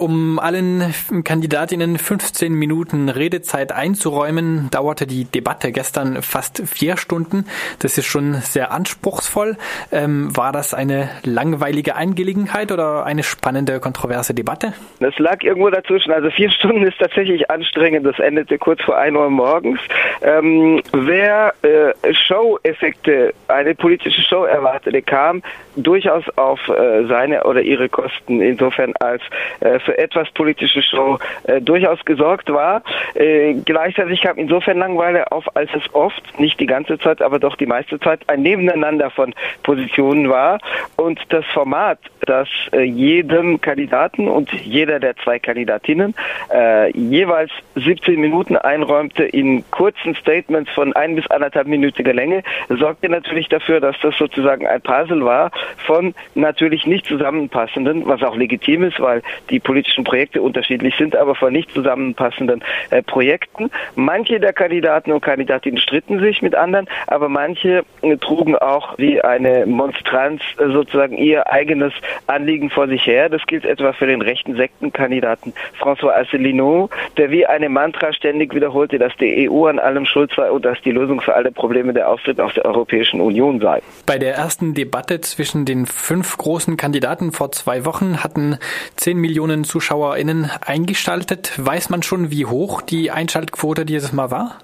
Um 0.00 0.38
allen 0.38 0.94
Kandidatinnen 1.24 1.98
15 1.98 2.54
Minuten 2.54 3.10
Redezeit 3.10 3.70
einzuräumen, 3.70 4.70
dauerte 4.70 5.06
die 5.06 5.26
Debatte 5.26 5.72
gestern 5.72 6.22
fast 6.22 6.62
vier 6.66 6.96
Stunden. 6.96 7.44
Das 7.80 7.98
ist 7.98 8.06
schon 8.06 8.32
sehr 8.36 8.72
anspruchsvoll. 8.72 9.58
Ähm, 9.92 10.34
war 10.34 10.52
das 10.52 10.72
eine 10.72 11.10
langweilige 11.22 11.96
Angelegenheit 11.96 12.72
oder 12.72 13.04
eine 13.04 13.22
spannende, 13.22 13.78
kontroverse 13.78 14.32
Debatte? 14.32 14.72
Das 15.00 15.18
lag 15.18 15.42
irgendwo 15.42 15.68
dazwischen. 15.68 16.12
Also 16.12 16.30
vier 16.30 16.50
Stunden 16.60 16.82
ist 16.82 16.98
tatsächlich 16.98 17.50
anstrengend. 17.50 18.06
Das 18.06 18.18
endete 18.18 18.56
kurz 18.56 18.80
vor 18.80 18.96
ein 18.96 19.14
Uhr 19.14 19.28
morgens. 19.28 19.80
Ähm, 20.22 20.80
wer 20.92 21.52
äh, 21.60 22.14
Show-Effekte, 22.14 23.34
eine 23.48 23.74
politische 23.74 24.22
Show 24.22 24.44
erwartete, 24.44 25.02
kam 25.02 25.42
durchaus 25.76 26.24
auf 26.36 26.58
äh, 26.68 27.04
seine 27.06 27.44
oder 27.44 27.60
ihre 27.60 27.90
Kosten. 27.90 28.40
Insofern 28.40 28.94
als 28.98 29.22
äh, 29.60 29.78
für 29.90 29.98
etwas 29.98 30.30
politische 30.32 30.82
Show 30.82 31.18
äh, 31.44 31.60
durchaus 31.60 32.04
gesorgt 32.04 32.52
war. 32.52 32.82
Äh, 33.14 33.54
gleichzeitig 33.64 34.22
kam 34.22 34.36
insofern 34.38 34.78
Langweile 34.78 35.30
auf, 35.32 35.44
als 35.56 35.70
es 35.74 35.82
oft, 35.94 36.22
nicht 36.38 36.60
die 36.60 36.66
ganze 36.66 36.98
Zeit, 36.98 37.22
aber 37.22 37.38
doch 37.38 37.56
die 37.56 37.66
meiste 37.66 37.98
Zeit, 37.98 38.20
ein 38.28 38.42
Nebeneinander 38.42 39.10
von 39.10 39.34
Positionen 39.62 40.28
war 40.28 40.58
und 40.96 41.20
das 41.30 41.44
Format, 41.46 41.98
das 42.20 42.48
äh, 42.72 42.82
jedem 42.82 43.60
Kandidaten 43.60 44.28
und 44.28 44.52
jeder 44.52 45.00
der 45.00 45.16
zwei 45.16 45.38
Kandidatinnen 45.38 46.14
äh, 46.52 46.90
jeweils 46.96 47.50
17 47.74 48.20
Minuten 48.20 48.56
einräumte 48.56 49.24
in 49.24 49.64
kurzen 49.70 50.14
Statements 50.14 50.70
von 50.70 50.94
ein 50.94 51.16
bis 51.16 51.26
anderthalb 51.28 51.66
minütiger 51.66 52.12
Länge, 52.12 52.42
sorgte 52.68 53.08
natürlich 53.08 53.48
dafür, 53.48 53.80
dass 53.80 53.96
das 54.02 54.16
sozusagen 54.16 54.66
ein 54.66 54.80
Puzzle 54.80 55.24
war 55.24 55.50
von 55.86 56.14
natürlich 56.34 56.86
nicht 56.86 57.06
zusammenpassenden, 57.06 58.06
was 58.06 58.22
auch 58.22 58.36
legitim 58.36 58.84
ist, 58.84 59.00
weil 59.00 59.22
die 59.48 59.58
Politik 59.58 59.79
politischen 59.80 60.04
Projekte 60.04 60.42
unterschiedlich 60.42 60.94
sind, 60.98 61.16
aber 61.16 61.34
von 61.34 61.54
nicht 61.54 61.72
zusammenpassenden 61.72 62.62
äh, 62.90 63.02
Projekten. 63.02 63.70
Manche 63.94 64.38
der 64.38 64.52
Kandidaten 64.52 65.10
und 65.10 65.22
Kandidatinnen 65.22 65.78
stritten 65.80 66.20
sich 66.20 66.42
mit 66.42 66.54
anderen, 66.54 66.86
aber 67.06 67.30
manche 67.30 67.82
äh, 68.02 68.16
trugen 68.18 68.56
auch 68.56 68.98
wie 68.98 69.22
eine 69.22 69.64
Monstranz 69.64 70.42
äh, 70.58 70.70
sozusagen 70.70 71.16
ihr 71.16 71.50
eigenes 71.50 71.94
Anliegen 72.26 72.68
vor 72.68 72.88
sich 72.88 73.06
her. 73.06 73.30
Das 73.30 73.40
gilt 73.46 73.64
etwa 73.64 73.94
für 73.94 74.06
den 74.06 74.20
rechten 74.20 74.54
Sektenkandidaten 74.54 75.54
François 75.80 76.12
Asselineau, 76.12 76.90
der 77.16 77.30
wie 77.30 77.46
eine 77.46 77.70
Mantra 77.70 78.12
ständig 78.12 78.54
wiederholte, 78.54 78.98
dass 78.98 79.16
die 79.16 79.48
EU 79.48 79.64
an 79.64 79.78
allem 79.78 80.04
schuld 80.04 80.30
sei 80.36 80.50
und 80.50 80.66
dass 80.66 80.78
die 80.82 80.92
Lösung 80.92 81.22
für 81.22 81.34
alle 81.34 81.52
Probleme 81.52 81.94
der 81.94 82.10
Austritt 82.10 82.38
aus 82.38 82.52
der 82.52 82.66
Europäischen 82.66 83.22
Union 83.22 83.60
sei. 83.60 83.80
Bei 84.04 84.18
der 84.18 84.34
ersten 84.34 84.74
Debatte 84.74 85.22
zwischen 85.22 85.64
den 85.64 85.86
fünf 85.86 86.36
großen 86.36 86.76
Kandidaten 86.76 87.32
vor 87.32 87.50
zwei 87.52 87.86
Wochen 87.86 88.22
hatten 88.22 88.58
zehn 88.96 89.16
Millionen 89.16 89.64
ZuschauerInnen 89.70 90.50
eingeschaltet. 90.66 91.52
Weiß 91.56 91.90
man 91.90 92.02
schon, 92.02 92.32
wie 92.32 92.44
hoch 92.44 92.82
die 92.82 93.12
Einschaltquote 93.12 93.86
dieses 93.86 94.12
Mal 94.12 94.32
war? 94.32 94.58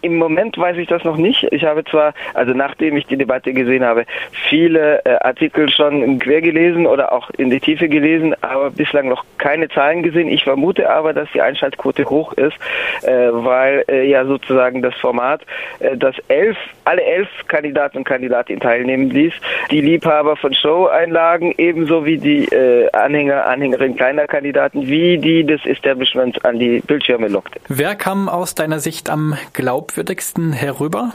Im 0.00 0.16
Moment 0.16 0.56
weiß 0.56 0.76
ich 0.76 0.86
das 0.86 1.04
noch 1.04 1.16
nicht. 1.16 1.44
Ich 1.50 1.64
habe 1.64 1.84
zwar, 1.84 2.14
also 2.34 2.52
nachdem 2.52 2.96
ich 2.96 3.06
die 3.06 3.16
Debatte 3.16 3.52
gesehen 3.52 3.84
habe, 3.84 4.04
viele 4.48 5.04
äh, 5.04 5.16
Artikel 5.20 5.68
schon 5.70 6.18
quer 6.18 6.40
gelesen 6.40 6.86
oder 6.86 7.12
auch 7.12 7.30
in 7.30 7.50
die 7.50 7.60
Tiefe 7.60 7.88
gelesen, 7.88 8.34
aber 8.40 8.70
bislang 8.70 9.08
noch 9.08 9.24
keine 9.38 9.68
Zahlen 9.68 10.02
gesehen. 10.02 10.28
Ich 10.28 10.44
vermute 10.44 10.88
aber, 10.88 11.12
dass 11.12 11.28
die 11.32 11.40
Einschaltquote 11.40 12.04
hoch 12.04 12.32
ist, 12.34 12.56
äh, 13.02 13.28
weil 13.32 13.84
äh, 13.88 14.08
ja 14.08 14.24
sozusagen 14.24 14.82
das 14.82 14.94
Format, 14.94 15.42
äh, 15.80 15.96
das 15.96 16.14
elf, 16.28 16.56
alle 16.84 17.02
elf 17.02 17.28
Kandidaten 17.48 17.98
und 17.98 18.04
Kandidatinnen 18.04 18.60
teilnehmen 18.60 19.10
ließ, 19.10 19.32
die 19.70 19.80
Liebhaber 19.80 20.36
von 20.36 20.54
Show-Einlagen 20.54 21.54
ebenso 21.58 22.04
wie 22.04 22.18
die 22.18 22.44
äh, 22.44 22.88
Anhänger, 22.92 23.46
Anhängerinnen 23.46 23.96
kleiner 23.96 24.26
Kandidaten 24.26 24.86
wie 24.86 25.18
die 25.18 25.44
des 25.44 25.64
Establishments 25.66 26.38
an 26.44 26.58
die 26.58 26.80
Bildschirme 26.86 27.28
lockte. 27.28 27.60
Wer 27.68 27.94
kam 27.96 28.28
aus 28.28 28.54
deiner 28.54 28.78
Sicht 28.78 29.10
am 29.10 29.36
Glauben 29.52 29.87
glaubwürdigsten 29.88 30.52
herüber? 30.52 31.12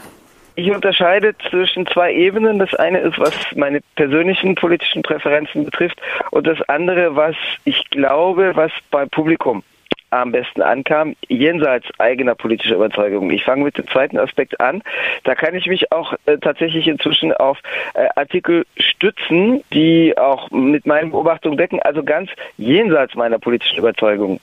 Ich 0.56 0.70
unterscheide 0.70 1.34
zwischen 1.50 1.86
zwei 1.86 2.12
Ebenen. 2.12 2.58
Das 2.58 2.74
eine 2.74 3.00
ist, 3.00 3.18
was 3.18 3.34
meine 3.56 3.80
persönlichen 3.96 4.54
politischen 4.54 5.02
Präferenzen 5.02 5.64
betrifft 5.64 6.00
und 6.30 6.46
das 6.46 6.60
andere, 6.68 7.16
was 7.16 7.34
ich 7.64 7.90
glaube, 7.90 8.52
was 8.54 8.70
beim 8.90 9.08
Publikum 9.10 9.64
am 10.10 10.30
besten 10.30 10.62
ankam, 10.62 11.16
jenseits 11.28 11.86
eigener 11.98 12.34
politischer 12.36 12.76
Überzeugung. 12.76 13.30
Ich 13.30 13.42
fange 13.42 13.64
mit 13.64 13.76
dem 13.76 13.88
zweiten 13.88 14.16
Aspekt 14.16 14.60
an. 14.60 14.82
Da 15.24 15.34
kann 15.34 15.56
ich 15.56 15.66
mich 15.66 15.90
auch 15.90 16.14
äh, 16.26 16.38
tatsächlich 16.38 16.86
inzwischen 16.86 17.32
auf 17.32 17.58
äh, 17.94 18.06
Artikel 18.14 18.64
stützen, 18.76 19.64
die 19.72 20.16
auch 20.16 20.50
mit 20.52 20.86
meinen 20.86 21.10
Beobachtungen 21.10 21.56
decken, 21.56 21.80
also 21.82 22.04
ganz 22.04 22.30
jenseits 22.56 23.16
meiner 23.16 23.38
politischen 23.38 23.78
Überzeugung. 23.78 24.40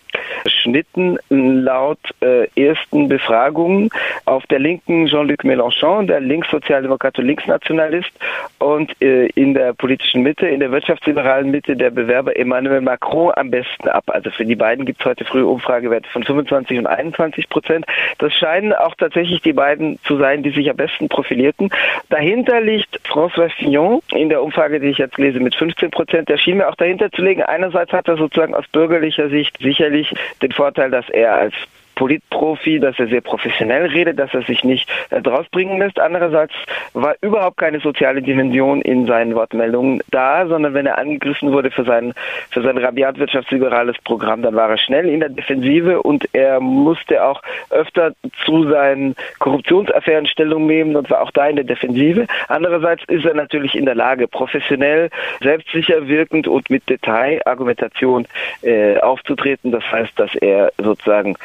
Schnitten 0.61 1.17
laut 1.29 1.99
äh, 2.21 2.47
ersten 2.55 3.07
Befragungen 3.07 3.89
auf 4.25 4.45
der 4.47 4.59
linken 4.59 5.07
Jean-Luc 5.07 5.43
Mélenchon, 5.43 6.07
der 6.07 6.19
Linkssozialdemokrat 6.19 7.17
und 7.19 7.25
Linksnationalist 7.25 8.11
und 8.59 9.01
äh, 9.01 9.27
in 9.35 9.53
der 9.53 9.73
politischen 9.73 10.21
Mitte, 10.21 10.47
in 10.47 10.59
der 10.59 10.71
wirtschaftsliberalen 10.71 11.49
Mitte 11.49 11.75
der 11.75 11.89
Bewerber 11.89 12.35
Emmanuel 12.35 12.81
Macron 12.81 13.31
am 13.35 13.51
besten 13.51 13.87
ab. 13.87 14.03
Also 14.07 14.29
für 14.31 14.45
die 14.45 14.55
beiden 14.55 14.85
gibt 14.85 15.01
es 15.01 15.05
heute 15.05 15.25
früh 15.25 15.43
um 15.43 15.61
Umfragewerte 15.61 16.09
von 16.09 16.23
25 16.23 16.79
und 16.79 16.87
21 16.87 17.49
Prozent. 17.49 17.85
Das 18.17 18.33
scheinen 18.33 18.73
auch 18.73 18.95
tatsächlich 18.95 19.41
die 19.41 19.53
beiden 19.53 19.99
zu 20.03 20.17
sein, 20.17 20.41
die 20.43 20.49
sich 20.49 20.69
am 20.69 20.75
besten 20.75 21.07
profilierten. 21.07 21.69
Dahinter 22.09 22.61
liegt 22.61 22.99
François 23.07 23.49
Fillon 23.49 24.01
in 24.11 24.29
der 24.29 24.41
Umfrage, 24.41 24.79
die 24.79 24.87
ich 24.87 24.97
jetzt 24.97 25.17
lese, 25.17 25.39
mit 25.39 25.55
15 25.55 25.91
Prozent. 25.91 26.29
Der 26.29 26.37
schien 26.37 26.57
mir 26.57 26.67
auch 26.67 26.75
dahinter 26.75 27.11
zu 27.11 27.21
legen. 27.21 27.43
Einerseits 27.43 27.91
hat 27.91 28.07
er 28.07 28.17
sozusagen 28.17 28.55
aus 28.55 28.67
bürgerlicher 28.67 29.29
Sicht 29.29 29.57
sicherlich 29.59 30.13
den 30.41 30.50
Vorteil, 30.53 30.91
dass 30.91 31.09
er 31.09 31.33
als 31.33 31.53
Politprofi, 31.95 32.79
dass 32.79 32.97
er 32.99 33.07
sehr 33.07 33.21
professionell 33.21 33.87
redet, 33.87 34.19
dass 34.19 34.33
er 34.33 34.41
sich 34.43 34.63
nicht 34.63 34.89
äh, 35.09 35.21
draus 35.21 35.47
bringen 35.49 35.79
lässt. 35.79 35.99
Andererseits 35.99 36.53
war 36.93 37.15
überhaupt 37.21 37.57
keine 37.57 37.79
soziale 37.79 38.21
Dimension 38.21 38.81
in 38.81 39.05
seinen 39.05 39.35
Wortmeldungen 39.35 40.01
da, 40.11 40.47
sondern 40.47 40.73
wenn 40.73 40.85
er 40.85 40.97
angegriffen 40.97 41.51
wurde 41.51 41.71
für 41.71 41.83
sein, 41.83 42.13
für 42.49 42.61
sein 42.61 42.77
rabiat 42.77 43.19
wirtschaftsliberales 43.19 43.97
Programm, 44.03 44.41
dann 44.41 44.55
war 44.55 44.69
er 44.69 44.77
schnell 44.77 45.07
in 45.09 45.19
der 45.19 45.29
Defensive 45.29 46.01
und 46.01 46.27
er 46.33 46.59
musste 46.59 47.23
auch 47.23 47.41
öfter 47.69 48.13
zu 48.45 48.69
seinen 48.69 49.15
Korruptionsaffären 49.39 50.25
Stellung 50.25 50.67
nehmen 50.67 50.95
und 50.95 51.09
war 51.09 51.21
auch 51.21 51.31
da 51.31 51.47
in 51.47 51.55
der 51.55 51.65
Defensive. 51.65 52.27
Andererseits 52.47 53.03
ist 53.07 53.25
er 53.25 53.33
natürlich 53.33 53.75
in 53.75 53.85
der 53.85 53.95
Lage, 53.95 54.27
professionell, 54.27 55.09
selbstsicher 55.41 56.07
wirkend 56.07 56.47
und 56.47 56.69
mit 56.69 56.87
Detailargumentation 56.89 58.27
äh, 58.61 58.97
aufzutreten. 58.99 59.71
Das 59.71 59.83
heißt, 59.91 60.13
dass 60.17 60.33
er 60.35 60.71
sozusagen 60.77 61.35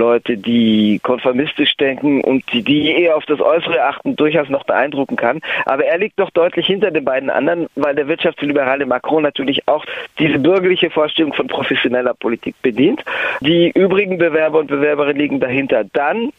Leute, 0.00 0.38
die 0.38 0.98
konformistisch 1.02 1.76
denken 1.76 2.22
und 2.22 2.42
die, 2.52 2.62
die 2.62 2.90
eher 2.90 3.16
auf 3.16 3.26
das 3.26 3.40
Äußere 3.40 3.84
achten, 3.84 4.16
durchaus 4.16 4.48
noch 4.48 4.64
beeindrucken 4.64 5.16
kann. 5.16 5.40
Aber 5.66 5.84
er 5.84 5.98
liegt 5.98 6.18
doch 6.18 6.30
deutlich 6.30 6.66
hinter 6.66 6.90
den 6.90 7.04
beiden 7.04 7.28
anderen, 7.28 7.66
weil 7.76 7.94
der 7.94 8.08
wirtschaftsliberale 8.08 8.86
Macron 8.86 9.22
natürlich 9.22 9.68
auch 9.68 9.84
diese 10.18 10.38
bürgerliche 10.38 10.88
Vorstellung 10.90 11.34
von 11.34 11.48
professioneller 11.48 12.14
Politik 12.14 12.54
bedient. 12.62 13.04
Die 13.40 13.70
übrigen 13.74 14.16
Bewerber 14.16 14.58
und 14.58 14.68
Bewerberinnen 14.68 15.20
liegen 15.20 15.40
dahinter. 15.40 15.84
Dann 15.92 16.30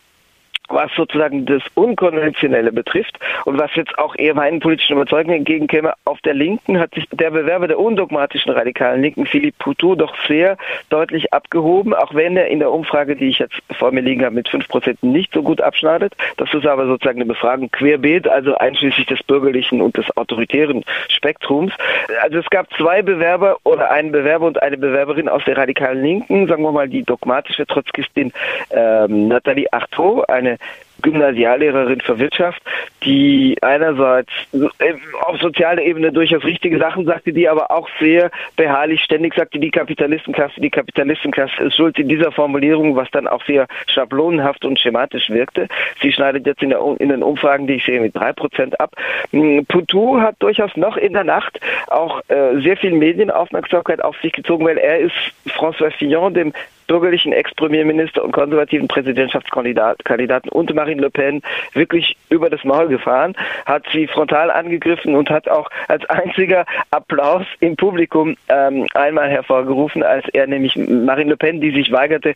was 0.74 0.92
sozusagen 0.96 1.46
das 1.46 1.62
Unkonventionelle 1.76 2.72
betrifft 2.72 3.18
und 3.46 3.60
was 3.60 3.74
jetzt 3.76 3.98
auch 3.98 4.16
eher 4.16 4.36
meinen 4.36 4.60
politischen 4.60 4.94
Überzeugungen 4.94 5.38
entgegenkäme. 5.38 5.94
Auf 6.06 6.20
der 6.22 6.34
Linken 6.34 6.80
hat 6.80 6.94
sich 6.94 7.06
der 7.12 7.32
Bewerber 7.32 7.68
der 7.68 7.80
undogmatischen 7.80 8.52
radikalen 8.52 9.02
Linken, 9.02 9.26
Philippe 9.26 9.58
Poutou, 9.60 9.96
doch 9.96 10.16
sehr 10.28 10.58
deutlich 10.90 11.34
abgehoben, 11.34 11.94
auch 11.94 12.14
wenn 12.14 12.38
er 12.38 12.48
in 12.48 12.60
der 12.60 12.72
Umfrage, 12.72 13.16
die 13.16 13.30
ich 13.30 13.40
jetzt 13.40 13.56
vor 13.78 13.92
mir 13.92 14.02
liegen 14.02 14.24
habe, 14.24 14.36
mit 14.36 14.50
fünf 14.50 14.68
Prozent 14.68 15.02
nicht 15.04 15.34
so 15.34 15.44
gut 15.44 15.62
abschneidet. 15.62 16.14
Das 16.38 16.54
ist 16.54 16.66
aber 16.66 16.86
sozusagen 16.86 17.20
eine 17.20 17.28
Befragung 17.28 17.70
querbeet, 17.72 18.28
also 18.28 18.56
einschließlich 18.56 19.08
des 19.08 19.24
bürgerlichen 19.24 19.82
und 19.82 19.98
des 19.98 20.06
autoritären 20.18 20.84
Spektrums. 21.10 21.74
Also 22.22 22.40
es 22.40 22.50
gab 22.50 22.72
zwei 22.74 23.02
Bewerber 23.02 23.58
oder 23.64 23.92
einen 23.92 24.12
Bewerber 24.12 24.48
und 24.48 24.62
eine 24.62 24.78
Bewerberin 24.78 25.30
aus 25.30 25.44
der 25.46 25.58
radikalen 25.58 26.02
Linken, 26.02 26.48
sagen 26.48 26.64
wir 26.64 26.72
mal 26.72 26.90
die 26.90 27.04
dogmatische 27.04 27.66
Trotzkistin 27.66 28.32
ähm, 28.72 29.28
Nathalie 29.28 29.72
Artaud, 29.72 30.30
eine 30.30 30.58
Gymnasiallehrerin 31.02 32.02
für 32.02 32.20
Wirtschaft, 32.20 32.62
die 33.04 33.58
einerseits 33.62 34.32
äh, 34.54 34.94
auf 35.22 35.40
sozialer 35.40 35.82
Ebene 35.82 36.12
durchaus 36.12 36.44
richtige 36.44 36.78
Sachen 36.78 37.06
sagte, 37.06 37.34
die 37.34 37.50
aber 37.50 37.72
auch 37.72 37.90
sehr 38.00 38.32
beharrlich 38.56 39.02
ständig 39.02 39.34
sagte, 39.34 39.60
die 39.60 39.72
Kapitalistenklasse, 39.72 40.62
die 40.62 40.70
Kapitalistenklasse 40.70 41.64
ist 41.64 41.76
schuld 41.76 41.98
in 41.98 42.08
dieser 42.08 42.32
Formulierung, 42.32 42.96
was 42.96 43.10
dann 43.12 43.28
auch 43.28 43.44
sehr 43.46 43.68
schablonenhaft 43.88 44.66
und 44.66 44.80
schematisch 44.80 45.30
wirkte. 45.30 45.68
Sie 46.02 46.12
schneidet 46.12 46.46
jetzt 46.46 46.62
in, 46.62 46.70
der, 46.70 46.80
in 47.00 47.10
den 47.10 47.24
Umfragen, 47.24 47.68
die 47.68 47.76
ich 47.76 47.86
sehe, 47.86 48.00
mit 48.00 48.16
drei 48.16 48.34
Prozent 48.34 48.80
ab. 48.80 48.92
Hm, 49.32 49.66
Poutou 49.66 50.20
hat 50.20 50.36
durchaus 50.40 50.76
noch 50.76 50.98
in 50.98 51.14
der 51.14 51.24
Nacht 51.24 51.60
auch 51.88 52.22
äh, 52.28 52.60
sehr 52.62 52.78
viel 52.78 52.92
Medienaufmerksamkeit 52.92 54.04
auf 54.04 54.16
sich 54.22 54.34
gezogen, 54.34 54.66
weil 54.66 54.78
er 54.78 55.00
ist 55.00 55.16
François 55.48 55.92
Fillon, 55.92 56.34
dem 56.34 56.54
bürgerlichen 56.92 57.32
Ex-Premierminister 57.32 58.22
und 58.22 58.34
konservativen 58.34 58.90
Präsidentschaftskandidaten 58.90 60.50
und 60.50 60.76
Marine 60.76 61.04
Le 61.04 61.10
Pen 61.10 61.42
wirklich 61.72 62.18
über 62.30 62.50
das 62.50 62.66
Maul 62.66 62.90
gefahren, 62.90 63.34
hat 63.66 63.86
sie 63.94 64.08
frontal 64.08 64.52
angegriffen 64.52 65.16
und 65.16 65.30
hat 65.30 65.48
auch 65.48 65.70
als 65.88 66.04
einziger 66.10 66.66
Applaus 66.90 67.46
im 67.62 67.78
Publikum 67.78 68.36
ähm, 68.50 68.88
einmal 68.94 69.30
hervorgerufen, 69.30 70.04
als 70.04 70.28
er 70.34 70.48
nämlich 70.48 70.76
Marine 70.76 71.30
Le 71.30 71.38
Pen, 71.38 71.62
die 71.62 71.72
sich 71.72 71.94
weigerte, 71.94 72.34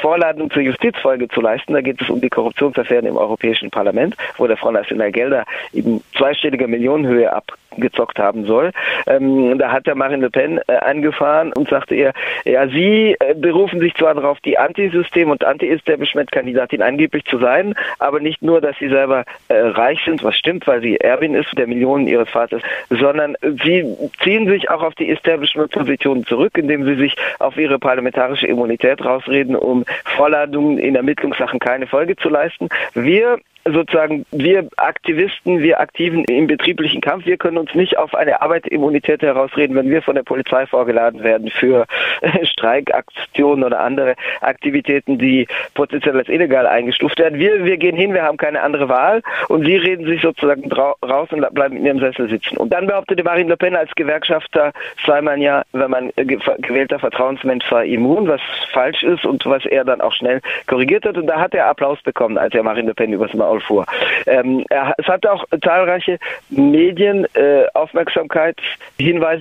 Vorladung 0.00 0.50
zur 0.50 0.62
Justizfolge 0.62 1.28
zu 1.28 1.42
leisten. 1.42 1.74
Da 1.74 1.82
geht 1.82 2.00
es 2.00 2.08
um 2.08 2.22
die 2.22 2.30
Korruptionsaffären 2.30 3.04
im 3.04 3.18
Europäischen 3.18 3.70
Parlament, 3.70 4.16
wo 4.38 4.46
der 4.46 4.56
Front 4.56 4.78
National 4.78 5.12
Gelder 5.12 5.44
in 5.74 6.00
zweistelliger 6.16 6.68
Millionenhöhe 6.68 7.30
abgezockt 7.74 8.18
haben 8.18 8.46
soll. 8.46 8.70
Ähm, 9.06 9.58
da 9.58 9.72
hat 9.72 9.86
der 9.86 9.94
Marine 9.94 10.22
Le 10.22 10.30
Pen 10.30 10.60
äh, 10.66 10.76
angefahren 10.76 11.52
und 11.52 11.68
sagte 11.68 11.94
ihr, 11.94 12.12
ja, 12.44 12.66
sie 12.68 13.16
äh, 13.18 13.34
berufen 13.34 13.73
sich 13.80 13.94
zwar 13.94 14.14
darauf, 14.14 14.40
die 14.40 14.58
Antisystem- 14.58 15.30
und 15.30 15.44
Anti-Establishment-Kandidatin 15.44 16.82
angeblich 16.82 17.24
zu 17.24 17.38
sein, 17.38 17.74
aber 17.98 18.20
nicht 18.20 18.42
nur, 18.42 18.60
dass 18.60 18.76
sie 18.78 18.88
selber 18.88 19.24
äh, 19.48 19.54
reich 19.54 20.00
sind, 20.04 20.22
was 20.22 20.36
stimmt, 20.36 20.66
weil 20.66 20.80
sie 20.80 20.96
Erbin 20.96 21.34
ist 21.34 21.56
der 21.56 21.66
Millionen 21.66 22.06
ihres 22.06 22.28
Vaters, 22.28 22.62
sondern 22.90 23.36
sie 23.64 23.84
ziehen 24.22 24.48
sich 24.48 24.70
auch 24.70 24.82
auf 24.82 24.94
die 24.94 25.10
Establishment-Position 25.10 26.24
zurück, 26.26 26.56
indem 26.58 26.84
sie 26.84 26.96
sich 26.96 27.16
auf 27.38 27.56
ihre 27.56 27.78
parlamentarische 27.78 28.46
Immunität 28.46 29.04
rausreden, 29.04 29.56
um 29.56 29.84
Vorladungen 30.16 30.78
in 30.78 30.94
Ermittlungssachen 30.94 31.58
keine 31.58 31.86
Folge 31.86 32.16
zu 32.16 32.28
leisten. 32.28 32.68
Wir 32.94 33.38
sozusagen 33.64 34.26
wir 34.30 34.68
Aktivisten, 34.76 35.60
wir 35.60 35.80
Aktiven 35.80 36.24
im 36.24 36.46
betrieblichen 36.46 37.00
Kampf, 37.00 37.26
wir 37.26 37.36
können 37.36 37.56
uns 37.56 37.74
nicht 37.74 37.96
auf 37.96 38.14
eine 38.14 38.42
Arbeitsimmunität 38.42 39.22
herausreden, 39.22 39.74
wenn 39.74 39.90
wir 39.90 40.02
von 40.02 40.14
der 40.14 40.22
Polizei 40.22 40.66
vorgeladen 40.66 41.22
werden 41.22 41.50
für 41.50 41.86
Streikaktionen 42.42 43.53
oder 43.62 43.80
andere 43.80 44.14
Aktivitäten, 44.40 45.18
die 45.18 45.46
potenziell 45.74 46.16
als 46.16 46.28
illegal 46.28 46.66
eingestuft 46.66 47.18
werden. 47.18 47.38
Wir, 47.38 47.64
wir 47.64 47.76
gehen 47.76 47.96
hin, 47.96 48.14
wir 48.14 48.22
haben 48.22 48.36
keine 48.36 48.62
andere 48.62 48.88
Wahl 48.88 49.22
und 49.48 49.64
sie 49.64 49.76
reden 49.76 50.06
sich 50.06 50.22
sozusagen 50.22 50.70
raus 50.72 51.28
und 51.30 51.54
bleiben 51.54 51.76
in 51.76 51.86
ihrem 51.86 52.00
Sessel 52.00 52.28
sitzen. 52.28 52.56
Und 52.56 52.72
dann 52.72 52.86
behauptete 52.86 53.22
Marine 53.22 53.50
Le 53.50 53.56
Pen 53.56 53.76
als 53.76 53.94
Gewerkschafter 53.94 54.72
sei 55.06 55.20
man 55.20 55.40
ja, 55.40 55.64
wenn 55.72 55.90
man 55.90 56.10
gewählter 56.16 56.98
Vertrauensmensch 56.98 57.64
sei, 57.68 57.86
immun, 57.86 58.28
was 58.28 58.40
falsch 58.72 59.02
ist 59.02 59.24
und 59.24 59.44
was 59.46 59.64
er 59.66 59.84
dann 59.84 60.00
auch 60.00 60.12
schnell 60.12 60.40
korrigiert 60.66 61.04
hat. 61.04 61.16
Und 61.16 61.26
da 61.26 61.40
hat 61.40 61.54
er 61.54 61.66
Applaus 61.66 62.00
bekommen, 62.02 62.38
als 62.38 62.54
er 62.54 62.62
Marine 62.62 62.88
Le 62.88 62.94
Pen 62.94 63.12
übers 63.12 63.34
Maul 63.34 63.60
fuhr. 63.60 63.86
Ähm, 64.26 64.64
er, 64.70 64.94
es 64.98 65.06
hat 65.06 65.26
auch 65.26 65.44
zahlreiche 65.62 66.18
Medien 66.50 67.26
äh, 67.34 67.64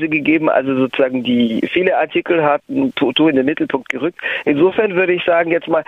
gegeben, 0.09 0.49
also 0.49 0.75
sozusagen 0.75 1.23
die 1.23 1.61
viele 1.71 1.97
Artikel 1.97 2.43
hatten 2.43 2.93
Toto 2.95 3.27
in 3.27 3.35
den 3.35 3.45
Mittelpunkt 3.45 3.89
gerückt. 3.89 4.02
Insofern 4.45 4.95
würde 4.95 5.13
ich 5.13 5.23
sagen, 5.23 5.51
jetzt 5.51 5.67
mal 5.67 5.83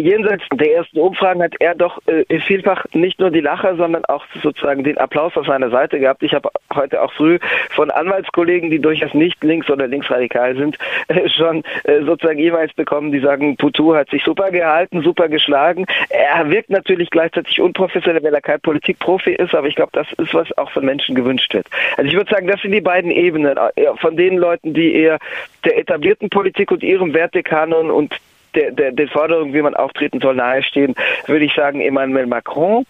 jenseits 0.00 0.44
der 0.52 0.74
ersten 0.74 0.98
Umfragen 0.98 1.42
hat 1.42 1.54
er 1.60 1.74
doch 1.74 2.00
äh, 2.06 2.40
vielfach 2.40 2.86
nicht 2.92 3.20
nur 3.20 3.30
die 3.30 3.40
Lacher, 3.40 3.76
sondern 3.76 4.04
auch 4.06 4.24
sozusagen 4.42 4.84
den 4.84 4.98
Applaus 4.98 5.36
auf 5.36 5.46
seiner 5.46 5.70
Seite 5.70 6.00
gehabt. 6.00 6.22
Ich 6.22 6.34
habe 6.34 6.50
heute 6.74 7.02
auch 7.02 7.12
früh 7.12 7.38
von 7.70 7.90
Anwaltskollegen, 7.90 8.70
die 8.70 8.80
durchaus 8.80 9.14
nicht 9.14 9.42
links 9.44 9.70
oder 9.70 9.86
linksradikal 9.86 10.56
sind, 10.56 10.78
äh, 11.08 11.28
schon 11.28 11.62
äh, 11.84 12.02
sozusagen 12.04 12.38
jeweils 12.38 12.72
bekommen, 12.74 13.12
die 13.12 13.20
sagen, 13.20 13.56
Putu 13.56 13.94
hat 13.94 14.10
sich 14.10 14.24
super 14.24 14.50
gehalten, 14.50 15.02
super 15.02 15.28
geschlagen. 15.28 15.86
Er 16.08 16.50
wirkt 16.50 16.70
natürlich 16.70 17.10
gleichzeitig 17.10 17.60
unprofessionell, 17.60 18.22
weil 18.22 18.34
er 18.34 18.40
kein 18.40 18.60
Politikprofi 18.60 19.32
ist, 19.32 19.54
aber 19.54 19.68
ich 19.68 19.76
glaube, 19.76 19.92
das 19.92 20.06
ist, 20.18 20.34
was 20.34 20.56
auch 20.58 20.70
von 20.70 20.84
Menschen 20.84 21.14
gewünscht 21.14 21.52
wird. 21.54 21.66
Also 21.96 22.08
ich 22.08 22.16
würde 22.16 22.30
sagen, 22.30 22.46
das 22.46 22.60
sind 22.62 22.72
die 22.72 22.80
beiden 22.80 23.10
Ebenen 23.10 23.56
äh, 23.56 23.86
von 23.96 24.16
den 24.16 24.38
Leuten, 24.38 24.74
die 24.74 24.94
eher 24.94 25.18
der 25.64 25.78
etablierten 25.78 26.30
Politik 26.30 26.70
und 26.70 26.82
ihrem 26.82 27.14
Wertekanon 27.14 27.90
und 27.90 28.14
der, 28.54 28.72
der, 28.72 28.92
der 28.92 29.08
Forderung, 29.08 29.52
wie 29.54 29.62
man 29.62 29.74
auftreten 29.74 30.20
soll, 30.20 30.34
nahestehen, 30.34 30.94
würde 31.26 31.44
ich 31.44 31.54
sagen, 31.54 31.80
Emmanuel 31.80 32.26
Macron 32.26 32.86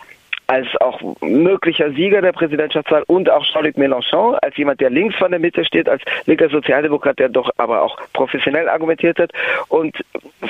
als 0.50 0.66
auch 0.80 1.00
möglicher 1.20 1.92
Sieger 1.92 2.22
der 2.22 2.32
Präsidentschaftswahl 2.32 3.04
und 3.06 3.30
auch 3.30 3.44
Jean-Luc 3.44 3.76
Mélenchon 3.76 4.34
als 4.42 4.56
jemand, 4.56 4.80
der 4.80 4.90
links 4.90 5.14
von 5.14 5.30
der 5.30 5.38
Mitte 5.38 5.64
steht, 5.64 5.88
als 5.88 6.02
linker 6.26 6.48
Sozialdemokrat, 6.48 7.20
der 7.20 7.28
doch 7.28 7.50
aber 7.56 7.82
auch 7.82 7.96
professionell 8.12 8.68
argumentiert 8.68 9.20
hat 9.20 9.30
und 9.68 9.96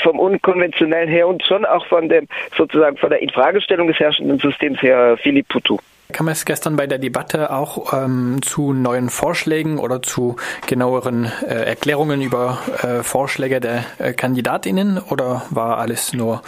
vom 0.03 0.19
unkonventionellen 0.19 1.11
her 1.11 1.29
und 1.29 1.43
schon 1.43 1.67
auch 1.67 1.85
von 1.85 2.09
dem 2.09 2.29
sozusagen 2.57 2.97
von 2.97 3.11
der 3.11 3.21
Infragestellung 3.21 3.89
des 3.89 3.99
herrschenden 3.99 4.39
Systems 4.39 4.81
her 4.81 5.19
Philippe 5.19 5.49
Poutou. 5.53 5.79
Kam 6.11 6.29
es 6.29 6.45
gestern 6.45 6.77
bei 6.77 6.87
der 6.87 6.99
Debatte 6.99 7.51
auch 7.51 7.93
ähm, 7.93 8.41
zu 8.43 8.73
neuen 8.73 9.11
Vorschlägen 9.11 9.79
oder 9.79 10.03
zu 10.03 10.37
genaueren 10.67 11.31
äh, 11.43 11.55
Erklärungen 11.65 12.21
über 12.21 12.59
äh, 12.83 13.03
Vorschläge 13.03 13.61
der 13.61 13.85
äh, 13.99 14.13
Kandidatinnen 14.13 14.99
oder 14.99 15.43
war 15.51 15.79
alles 15.79 16.13
nur 16.13 16.43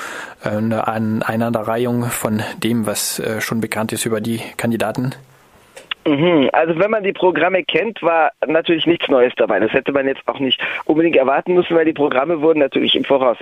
äh, 0.44 0.50
eine 0.50 0.86
Aneinanderreihung 0.86 2.04
von 2.04 2.42
dem, 2.62 2.86
was 2.86 3.18
äh, 3.18 3.40
schon 3.40 3.60
bekannt 3.60 3.92
ist 3.92 4.06
über 4.06 4.20
die 4.20 4.40
Kandidaten? 4.56 5.14
Mhm. 6.06 6.50
Also 6.52 6.78
wenn 6.78 6.90
man 6.90 7.04
die 7.04 7.12
Programme 7.12 7.62
kennt, 7.62 8.02
war 8.02 8.32
natürlich 8.46 8.86
nichts 8.86 9.08
Neues 9.08 9.32
dabei. 9.36 9.60
Das 9.60 9.72
hätte 9.72 9.92
man 9.92 10.06
jetzt 10.06 10.26
auch 10.26 10.40
nicht 10.40 10.60
unbedingt 10.84 11.16
erwarten 11.16 11.54
müssen, 11.54 11.76
weil 11.76 11.84
die 11.84 11.92
Programme 11.92 12.40
wurden 12.40 12.58
natürlich 12.58 12.96
im 12.96 13.04
Voraus 13.04 13.38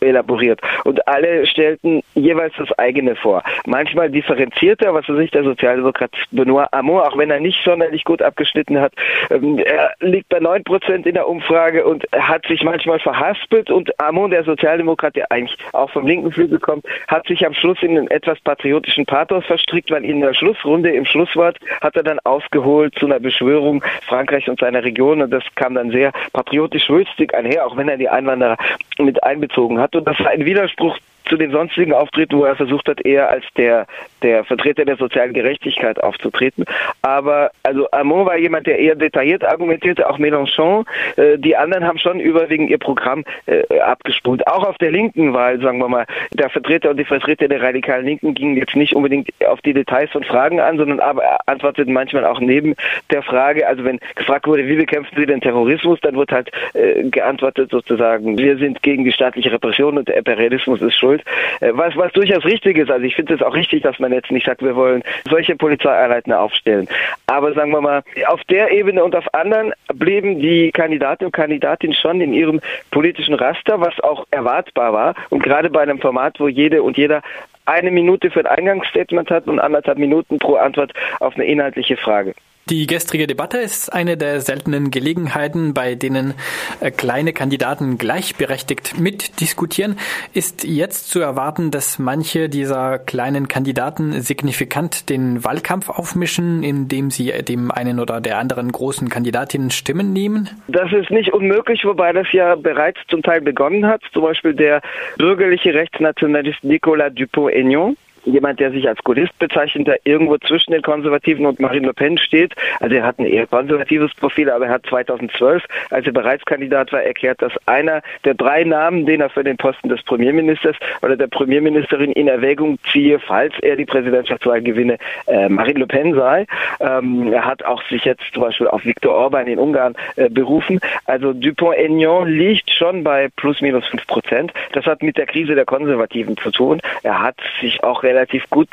elaboriert 0.00 0.60
und 0.84 1.06
alle 1.06 1.46
stellten 1.46 2.02
jeweils 2.14 2.54
das 2.56 2.70
eigene 2.78 3.14
vor. 3.16 3.42
Manchmal 3.66 4.10
differenzierter, 4.10 4.94
was 4.94 5.08
weiß 5.08 5.18
ich, 5.18 5.30
der 5.30 5.44
Sozialdemokrat 5.44 6.10
Benoit 6.30 6.68
Hamon, 6.72 7.00
auch 7.00 7.18
wenn 7.18 7.30
er 7.30 7.40
nicht 7.40 7.62
sonderlich 7.62 8.04
gut 8.04 8.22
abgeschnitten 8.22 8.80
hat. 8.80 8.92
Ähm, 9.30 9.58
er 9.58 9.92
liegt 10.00 10.28
bei 10.30 10.40
neun 10.40 10.64
Prozent 10.64 11.06
in 11.06 11.14
der 11.14 11.28
Umfrage 11.28 11.84
und 11.84 12.06
hat 12.12 12.46
sich 12.46 12.62
manchmal 12.62 12.98
verhaspelt 13.00 13.70
und 13.70 13.92
Hamon, 14.00 14.30
der 14.30 14.44
Sozialdemokrat, 14.44 15.16
der 15.16 15.30
eigentlich 15.30 15.58
auch 15.72 15.90
vom 15.90 16.06
linken 16.06 16.32
Flügel 16.32 16.58
kommt, 16.58 16.86
hat 17.06 17.26
sich 17.26 17.44
am 17.44 17.54
Schluss 17.54 17.82
in 17.82 17.98
einen 17.98 18.10
etwas 18.10 18.40
patriotischen 18.40 19.04
Pathos 19.04 19.44
verstrickt, 19.44 19.90
weil 19.90 20.04
in 20.04 20.20
der 20.20 20.34
Schlussrunde, 20.34 20.90
im 20.90 21.04
Schlusswort, 21.04 21.58
hat 21.80 21.97
er 21.98 22.02
dann 22.02 22.18
ausgeholt 22.24 22.94
zu 22.98 23.06
einer 23.06 23.20
Beschwörung 23.20 23.84
Frankreichs 24.06 24.48
und 24.48 24.60
seiner 24.60 24.82
Region 24.82 25.20
und 25.20 25.30
das 25.30 25.44
kam 25.54 25.74
dann 25.74 25.90
sehr 25.90 26.12
patriotisch 26.32 26.88
wülstig 26.88 27.34
einher, 27.34 27.66
auch 27.66 27.76
wenn 27.76 27.88
er 27.88 27.98
die 27.98 28.08
Einwanderer 28.08 28.56
mit 28.98 29.22
einbezogen 29.22 29.78
hat. 29.78 29.94
Und 29.94 30.06
das 30.06 30.18
war 30.20 30.28
ein 30.28 30.44
Widerspruch 30.44 30.96
zu 31.28 31.36
den 31.36 31.50
sonstigen 31.50 31.92
Auftritten, 31.92 32.38
wo 32.38 32.44
er 32.44 32.56
versucht 32.56 32.88
hat, 32.88 33.04
eher 33.04 33.28
als 33.30 33.44
der, 33.56 33.86
der 34.22 34.44
Vertreter 34.44 34.84
der 34.84 34.96
sozialen 34.96 35.32
Gerechtigkeit 35.32 36.02
aufzutreten. 36.02 36.64
Aber 37.02 37.50
also 37.62 37.90
Armand 37.90 38.26
war 38.26 38.36
jemand, 38.36 38.66
der 38.66 38.78
eher 38.78 38.94
detailliert 38.94 39.44
argumentierte, 39.44 40.08
auch 40.08 40.18
Mélenchon. 40.18 40.84
Äh, 41.16 41.38
die 41.38 41.56
anderen 41.56 41.86
haben 41.86 41.98
schon 41.98 42.20
überwiegend 42.20 42.70
ihr 42.70 42.78
Programm 42.78 43.24
äh, 43.46 43.80
abgespult. 43.80 44.46
Auch 44.46 44.64
auf 44.64 44.78
der 44.78 44.90
linken 44.90 45.32
Wahl, 45.34 45.60
sagen 45.60 45.78
wir 45.78 45.88
mal, 45.88 46.06
der 46.32 46.50
Vertreter 46.50 46.90
und 46.90 46.98
die 46.98 47.04
Vertreter 47.04 47.48
der 47.48 47.62
radikalen 47.62 48.06
Linken 48.06 48.34
gingen 48.34 48.56
jetzt 48.56 48.76
nicht 48.76 48.94
unbedingt 48.94 49.28
auf 49.46 49.60
die 49.60 49.72
Details 49.72 50.14
und 50.14 50.26
Fragen 50.26 50.60
an, 50.60 50.78
sondern 50.78 51.00
aber 51.00 51.38
antworteten 51.46 51.92
manchmal 51.92 52.24
auch 52.24 52.40
neben 52.40 52.74
der 53.10 53.22
Frage, 53.22 53.66
also 53.66 53.84
wenn 53.84 54.00
gefragt 54.14 54.46
wurde, 54.46 54.66
wie 54.66 54.76
bekämpfen 54.76 55.14
Sie 55.16 55.26
den 55.26 55.40
Terrorismus, 55.40 56.00
dann 56.00 56.16
wird 56.16 56.32
halt 56.32 56.50
äh, 56.74 57.04
geantwortet 57.08 57.70
sozusagen, 57.70 58.38
wir 58.38 58.58
sind 58.58 58.82
gegen 58.82 59.04
die 59.04 59.12
staatliche 59.12 59.52
Repression 59.52 59.98
und 59.98 60.08
der 60.08 60.16
Imperialismus 60.16 60.80
ist 60.80 60.94
schuld. 60.94 61.17
Äh, 61.60 61.72
was, 61.74 61.96
was 61.96 62.12
durchaus 62.12 62.44
richtig 62.44 62.78
ist. 62.78 62.90
Also 62.90 63.04
ich 63.04 63.14
finde 63.14 63.34
es 63.34 63.42
auch 63.42 63.54
richtig, 63.54 63.82
dass 63.82 63.98
man 63.98 64.12
jetzt 64.12 64.30
nicht 64.30 64.46
sagt, 64.46 64.62
wir 64.62 64.76
wollen 64.76 65.02
solche 65.28 65.56
Polizeieinheiten 65.56 66.32
aufstellen. 66.32 66.88
Aber 67.26 67.52
sagen 67.52 67.70
wir 67.70 67.80
mal, 67.80 68.02
auf 68.26 68.42
der 68.44 68.70
Ebene 68.70 69.02
und 69.04 69.14
auf 69.14 69.32
anderen 69.34 69.72
blieben 69.94 70.40
die 70.40 70.70
Kandidaten 70.72 71.26
und 71.26 71.32
Kandidatinnen 71.32 71.96
schon 71.96 72.20
in 72.20 72.32
ihrem 72.32 72.60
politischen 72.90 73.34
Raster, 73.34 73.80
was 73.80 73.98
auch 74.00 74.26
erwartbar 74.30 74.92
war. 74.92 75.14
Und 75.30 75.42
gerade 75.42 75.70
bei 75.70 75.82
einem 75.82 76.00
Format, 76.00 76.40
wo 76.40 76.48
jede 76.48 76.82
und 76.82 76.96
jeder 76.96 77.22
eine 77.66 77.90
Minute 77.90 78.30
für 78.30 78.40
ein 78.40 78.46
Eingangsstatement 78.46 79.30
hat 79.30 79.46
und 79.46 79.60
anderthalb 79.60 79.98
Minuten 79.98 80.38
pro 80.38 80.54
Antwort 80.54 80.92
auf 81.20 81.34
eine 81.34 81.44
inhaltliche 81.44 81.96
Frage. 81.96 82.34
Die 82.70 82.86
gestrige 82.86 83.26
Debatte 83.26 83.56
ist 83.56 83.90
eine 83.90 84.18
der 84.18 84.42
seltenen 84.42 84.90
Gelegenheiten, 84.90 85.72
bei 85.72 85.94
denen 85.94 86.34
äh, 86.80 86.90
kleine 86.90 87.32
Kandidaten 87.32 87.96
gleichberechtigt 87.96 89.00
mitdiskutieren. 89.00 89.98
Ist 90.34 90.64
jetzt 90.64 91.08
zu 91.08 91.20
erwarten, 91.20 91.70
dass 91.70 91.98
manche 91.98 92.50
dieser 92.50 92.98
kleinen 92.98 93.48
Kandidaten 93.48 94.20
signifikant 94.20 95.08
den 95.08 95.44
Wahlkampf 95.44 95.88
aufmischen, 95.88 96.62
indem 96.62 97.10
sie 97.10 97.32
dem 97.42 97.70
einen 97.70 98.00
oder 98.00 98.20
der 98.20 98.36
anderen 98.36 98.70
großen 98.70 99.08
Kandidatin 99.08 99.70
Stimmen 99.70 100.12
nehmen? 100.12 100.50
Das 100.68 100.92
ist 100.92 101.10
nicht 101.10 101.32
unmöglich, 101.32 101.86
wobei 101.86 102.12
das 102.12 102.30
ja 102.32 102.54
bereits 102.54 103.00
zum 103.08 103.22
Teil 103.22 103.40
begonnen 103.40 103.86
hat. 103.86 104.02
Zum 104.12 104.22
Beispiel 104.22 104.52
der 104.52 104.82
bürgerliche 105.16 105.72
Rechtsnationalist 105.72 106.62
Nicolas 106.64 107.14
Dupont-Aignan 107.14 107.96
jemand, 108.24 108.60
der 108.60 108.70
sich 108.70 108.88
als 108.88 109.02
Gaullist 109.04 109.38
bezeichnet, 109.38 109.86
der 109.86 110.00
irgendwo 110.04 110.36
zwischen 110.38 110.72
den 110.72 110.82
Konservativen 110.82 111.46
und 111.46 111.60
Marine 111.60 111.88
Le 111.88 111.94
Pen 111.94 112.18
steht. 112.18 112.54
Also 112.80 112.94
er 112.94 113.04
hat 113.04 113.18
ein 113.18 113.26
eher 113.26 113.46
konservatives 113.46 114.14
Profil, 114.14 114.50
aber 114.50 114.66
er 114.66 114.72
hat 114.72 114.86
2012, 114.86 115.64
als 115.90 116.06
er 116.06 116.12
bereits 116.12 116.44
Kandidat 116.44 116.92
war, 116.92 117.02
erklärt, 117.02 117.40
dass 117.42 117.52
einer 117.66 118.02
der 118.24 118.34
drei 118.34 118.64
Namen, 118.64 119.06
den 119.06 119.20
er 119.20 119.30
für 119.30 119.44
den 119.44 119.56
Posten 119.56 119.88
des 119.88 120.02
Premierministers 120.02 120.76
oder 121.02 121.16
der 121.16 121.26
Premierministerin 121.26 122.12
in 122.12 122.28
Erwägung 122.28 122.78
ziehe, 122.92 123.18
falls 123.18 123.54
er 123.60 123.76
die 123.76 123.84
Präsidentschaftswahl 123.84 124.62
gewinne, 124.62 124.98
äh, 125.26 125.48
Marine 125.48 125.80
Le 125.80 125.86
Pen 125.86 126.14
sei. 126.14 126.46
Ähm, 126.80 127.32
er 127.32 127.44
hat 127.44 127.64
auch 127.64 127.82
sich 127.88 128.04
jetzt 128.04 128.22
zum 128.32 128.42
Beispiel 128.42 128.68
auf 128.68 128.84
Viktor 128.84 129.14
Orban 129.14 129.46
in 129.46 129.58
Ungarn 129.58 129.94
äh, 130.16 130.28
berufen. 130.28 130.80
Also 131.06 131.32
Dupont-Aignan 131.32 132.28
liegt 132.28 132.70
schon 132.70 133.04
bei 133.04 133.28
plus 133.36 133.60
minus 133.60 133.86
fünf 133.86 134.06
Prozent. 134.06 134.52
Das 134.72 134.86
hat 134.86 135.02
mit 135.02 135.16
der 135.16 135.26
Krise 135.26 135.54
der 135.54 135.64
Konservativen 135.64 136.36
zu 136.36 136.50
tun. 136.50 136.80
Er 137.02 137.22
hat 137.22 137.36
sich 137.60 137.82
auch 137.82 138.02
relativ 138.08 138.48
gut 138.50 138.68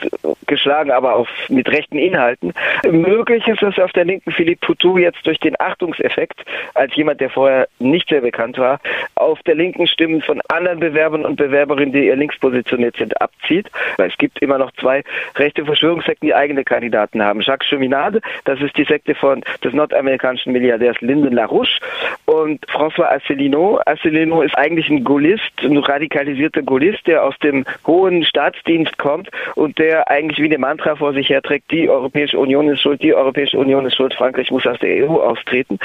geschlagen, 0.47 0.91
aber 0.91 1.15
auf, 1.15 1.27
mit 1.49 1.69
rechten 1.69 1.97
Inhalten. 1.97 2.53
Möglich 2.89 3.47
ist 3.47 3.61
es 3.61 3.77
auf 3.79 3.91
der 3.91 4.05
linken 4.05 4.31
Philippe 4.31 4.65
Poutou 4.65 4.97
jetzt 4.97 5.25
durch 5.25 5.39
den 5.39 5.59
Achtungseffekt, 5.59 6.43
als 6.73 6.95
jemand, 6.95 7.21
der 7.21 7.29
vorher 7.29 7.67
nicht 7.79 8.09
sehr 8.09 8.21
bekannt 8.21 8.57
war, 8.57 8.79
auf 9.15 9.41
der 9.43 9.55
linken 9.55 9.87
Stimmen 9.87 10.21
von 10.21 10.41
anderen 10.49 10.79
Bewerbern 10.79 11.25
und 11.25 11.35
Bewerberinnen, 11.35 11.93
die 11.93 12.05
eher 12.07 12.15
links 12.15 12.37
positioniert 12.39 12.95
sind, 12.97 13.19
abzieht. 13.21 13.69
Es 13.97 14.17
gibt 14.17 14.41
immer 14.41 14.57
noch 14.57 14.71
zwei 14.73 15.03
rechte 15.35 15.65
Verschwörungssekten, 15.65 16.27
die 16.27 16.35
eigene 16.35 16.63
Kandidaten 16.63 17.21
haben. 17.21 17.41
Jacques 17.41 17.67
Cheminade, 17.67 18.21
das 18.45 18.61
ist 18.61 18.77
die 18.77 18.85
Sekte 18.85 19.15
von 19.15 19.43
des 19.63 19.73
nordamerikanischen 19.73 20.53
Milliardärs 20.53 20.99
Lyndon 21.01 21.33
LaRouche 21.33 21.79
und 22.25 22.65
François 22.67 23.11
Asselineau. 23.15 23.79
Asselineau 23.85 24.41
ist 24.41 24.57
eigentlich 24.57 24.89
ein 24.89 25.03
Gaullist, 25.03 25.51
ein 25.61 25.77
radikalisierter 25.77 26.61
Gaullist, 26.61 27.05
der 27.07 27.23
aus 27.23 27.37
dem 27.39 27.65
hohen 27.85 28.23
Staatsdienst 28.23 28.97
kommt 28.97 29.24
und 29.55 29.77
der 29.79 30.09
eigentlich 30.09 30.39
wie 30.39 30.45
eine 30.45 30.57
Mantra 30.57 30.95
vor 30.95 31.13
sich 31.13 31.29
herträgt, 31.29 31.71
die 31.71 31.89
Europäische 31.89 32.39
Union 32.39 32.69
ist 32.69 32.81
schuld, 32.81 33.01
die 33.01 33.13
Europäische 33.13 33.57
Union 33.57 33.85
ist 33.85 33.95
schuld, 33.95 34.13
Frankreich 34.13 34.51
muss 34.51 34.65
aus 34.65 34.79
der 34.79 35.07
EU 35.07 35.17
austreten. 35.17 35.79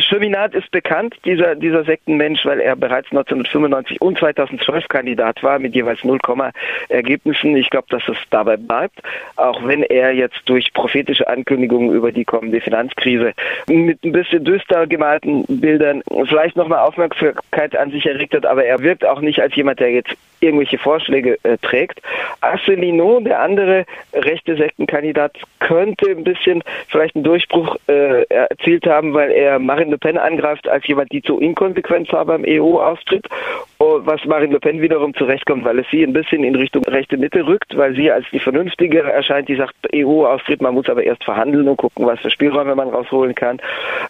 Cheminat 0.00 0.54
ist 0.54 0.70
bekannt, 0.70 1.16
dieser, 1.24 1.54
dieser 1.54 1.84
Sektenmensch, 1.84 2.44
weil 2.44 2.60
er 2.60 2.76
bereits 2.76 3.08
1995 3.10 4.00
und 4.00 4.18
2012 4.18 4.88
Kandidat 4.88 5.42
war 5.42 5.58
mit 5.58 5.74
jeweils 5.74 6.02
0, 6.04 6.18
Ergebnissen. 6.88 7.56
Ich 7.56 7.70
glaube, 7.70 7.86
dass 7.90 8.06
es 8.08 8.16
dabei 8.30 8.56
bleibt, 8.56 9.00
auch 9.36 9.66
wenn 9.66 9.82
er 9.82 10.12
jetzt 10.12 10.40
durch 10.46 10.72
prophetische 10.72 11.26
Ankündigungen 11.28 11.94
über 11.94 12.12
die 12.12 12.24
kommende 12.24 12.60
Finanzkrise 12.60 13.32
mit 13.68 14.02
ein 14.04 14.12
bisschen 14.12 14.44
düster 14.44 14.86
gemalten 14.86 15.44
Bildern 15.48 16.02
vielleicht 16.28 16.56
nochmal 16.56 16.80
Aufmerksamkeit 16.80 17.76
an 17.76 17.90
sich 17.90 18.06
erregt 18.06 18.34
hat, 18.34 18.46
aber 18.46 18.64
er 18.64 18.80
wirkt 18.80 19.04
auch 19.04 19.20
nicht 19.20 19.40
als 19.40 19.54
jemand, 19.54 19.80
der 19.80 19.92
jetzt 19.92 20.16
irgendwelche 20.40 20.78
Vorschläge 20.78 21.38
äh, 21.42 21.56
trägt. 21.58 22.00
Asselineau, 22.40 23.20
der 23.20 23.40
andere 23.40 23.86
rechte 24.12 24.56
Sektenkandidat, 24.56 25.36
könnte 25.60 26.10
ein 26.10 26.24
bisschen 26.24 26.62
vielleicht 26.88 27.16
einen 27.16 27.24
Durchbruch 27.24 27.76
äh, 27.88 28.22
erzielt 28.24 28.86
haben, 28.86 29.14
weil 29.14 29.30
er 29.30 29.58
Marine 29.86 29.92
Le 29.92 29.98
Pen 29.98 30.18
angreift 30.18 30.68
als 30.68 30.86
jemand, 30.86 31.12
die 31.12 31.22
zu 31.22 31.38
inkonsequent 31.38 32.12
war 32.12 32.24
beim 32.24 32.44
EU-Austritt, 32.46 33.26
was 33.78 34.24
Marine 34.24 34.54
Le 34.54 34.60
Pen 34.60 34.80
wiederum 34.80 35.14
zurechtkommt, 35.14 35.64
weil 35.64 35.78
es 35.78 35.86
sie 35.90 36.02
ein 36.02 36.12
bisschen 36.12 36.42
in 36.42 36.56
Richtung 36.56 36.82
rechte 36.84 37.16
Mitte 37.16 37.46
rückt, 37.46 37.76
weil 37.76 37.94
sie 37.94 38.10
als 38.10 38.26
die 38.32 38.40
vernünftigere 38.40 39.12
erscheint, 39.12 39.48
die 39.48 39.54
sagt, 39.54 39.74
EU-Austritt, 39.94 40.60
man 40.60 40.74
muss 40.74 40.88
aber 40.88 41.04
erst 41.04 41.22
verhandeln 41.24 41.68
und 41.68 41.76
gucken, 41.76 42.06
was 42.06 42.18
für 42.20 42.30
Spielräume 42.30 42.74
man 42.74 42.88
rausholen 42.88 43.34
kann. 43.34 43.60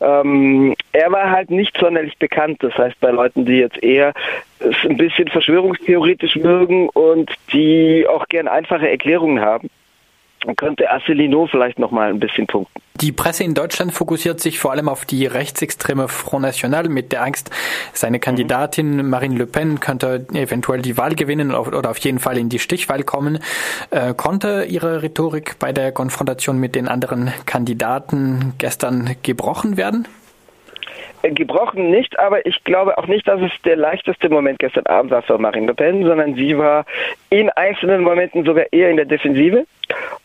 Ähm, 0.00 0.74
er 0.92 1.12
war 1.12 1.30
halt 1.30 1.50
nicht 1.50 1.76
sonderlich 1.78 2.16
bekannt, 2.18 2.62
das 2.62 2.76
heißt 2.76 2.98
bei 3.00 3.10
Leuten, 3.10 3.44
die 3.44 3.58
jetzt 3.58 3.82
eher 3.82 4.14
es 4.60 4.76
ein 4.88 4.96
bisschen 4.96 5.28
verschwörungstheoretisch 5.28 6.36
mögen 6.36 6.88
und 6.88 7.30
die 7.52 8.06
auch 8.08 8.26
gern 8.28 8.48
einfache 8.48 8.88
Erklärungen 8.88 9.40
haben 9.40 9.68
könnte 10.56 10.90
Asselineau 10.90 11.46
vielleicht 11.46 11.78
noch 11.78 11.90
mal 11.90 12.10
ein 12.10 12.20
bisschen 12.20 12.46
punkten. 12.46 12.80
Die 13.00 13.12
Presse 13.12 13.44
in 13.44 13.54
Deutschland 13.54 13.92
fokussiert 13.92 14.40
sich 14.40 14.58
vor 14.58 14.72
allem 14.72 14.88
auf 14.88 15.04
die 15.04 15.26
rechtsextreme 15.26 16.08
Front 16.08 16.42
National 16.42 16.88
mit 16.88 17.12
der 17.12 17.22
Angst, 17.22 17.50
seine 17.92 18.20
Kandidatin 18.20 19.08
Marine 19.08 19.36
Le 19.36 19.46
Pen 19.46 19.80
könnte 19.80 20.26
eventuell 20.32 20.80
die 20.80 20.96
Wahl 20.96 21.14
gewinnen 21.14 21.54
oder 21.54 21.90
auf 21.90 21.98
jeden 21.98 22.18
Fall 22.18 22.38
in 22.38 22.48
die 22.48 22.58
Stichwahl 22.58 23.02
kommen. 23.02 23.38
Äh, 23.90 24.14
konnte 24.14 24.64
ihre 24.64 25.02
Rhetorik 25.02 25.58
bei 25.58 25.72
der 25.72 25.92
Konfrontation 25.92 26.58
mit 26.58 26.74
den 26.74 26.88
anderen 26.88 27.32
Kandidaten 27.44 28.54
gestern 28.58 29.16
gebrochen 29.22 29.76
werden? 29.76 30.08
gebrochen 31.34 31.90
nicht, 31.90 32.18
aber 32.18 32.46
ich 32.46 32.62
glaube 32.64 32.98
auch 32.98 33.06
nicht, 33.06 33.26
dass 33.26 33.40
es 33.40 33.50
der 33.62 33.76
leichteste 33.76 34.28
Moment 34.28 34.58
gestern 34.58 34.86
Abend 34.86 35.10
war 35.10 35.22
für 35.22 35.38
Marine 35.38 35.66
Le 35.66 35.74
Pen, 35.74 36.04
sondern 36.04 36.34
sie 36.34 36.56
war 36.56 36.84
in 37.36 37.50
einzelnen 37.50 38.02
Momenten 38.02 38.44
sogar 38.44 38.64
eher 38.72 38.88
in 38.88 38.96
der 38.96 39.04
Defensive. 39.04 39.66